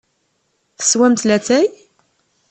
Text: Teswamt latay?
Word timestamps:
Teswamt 0.77 1.21
latay? 1.27 1.67